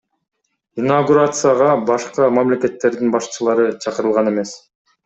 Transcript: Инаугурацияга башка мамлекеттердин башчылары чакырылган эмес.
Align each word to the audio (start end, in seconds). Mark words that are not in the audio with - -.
Инаугурацияга 0.83 1.69
башка 1.91 2.31
мамлекеттердин 2.39 3.17
башчылары 3.19 3.71
чакырылган 3.87 4.35
эмес. 4.35 4.61